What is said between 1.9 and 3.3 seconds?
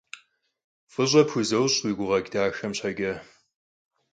гукъэкӀ дахэм щхьэкӀэ.